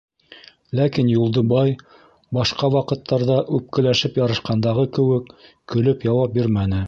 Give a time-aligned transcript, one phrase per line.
[0.77, 1.73] Ләкин Юлдыбай,
[2.37, 5.33] башҡа ваҡыттарҙа үпкәләшеп ярашҡандағы кеүек,
[5.75, 6.79] көлөп яуап бирмәне.